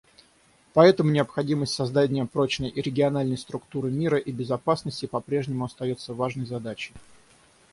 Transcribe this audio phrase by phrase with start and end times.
[0.73, 6.95] Поэтому необходимость создания прочной региональной структуры мира и безопасности попрежнему остается важной задачей.